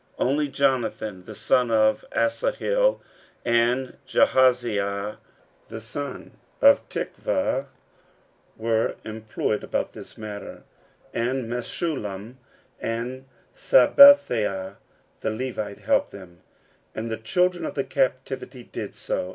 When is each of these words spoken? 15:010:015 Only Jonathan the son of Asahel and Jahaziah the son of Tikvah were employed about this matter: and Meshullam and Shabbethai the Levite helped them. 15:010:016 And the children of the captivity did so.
15:010:015 0.19 0.29
Only 0.31 0.47
Jonathan 0.47 1.25
the 1.25 1.35
son 1.35 1.69
of 1.69 2.03
Asahel 2.11 3.01
and 3.45 3.97
Jahaziah 4.07 5.17
the 5.69 5.79
son 5.79 6.31
of 6.59 6.89
Tikvah 6.89 7.67
were 8.57 8.95
employed 9.05 9.63
about 9.63 9.93
this 9.93 10.17
matter: 10.17 10.63
and 11.13 11.47
Meshullam 11.47 12.37
and 12.79 13.25
Shabbethai 13.55 14.77
the 15.19 15.29
Levite 15.29 15.79
helped 15.81 16.09
them. 16.09 16.37
15:010:016 16.95 16.95
And 16.95 17.11
the 17.11 17.17
children 17.17 17.63
of 17.65 17.75
the 17.75 17.83
captivity 17.83 18.63
did 18.63 18.95
so. 18.95 19.29